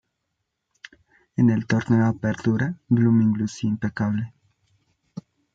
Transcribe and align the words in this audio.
En 1.37 1.51
el 1.51 1.67
Torneo 1.67 2.07
Apertura, 2.07 2.75
Blooming 2.87 3.37
lucía 3.37 3.69
impecable. 3.69 4.33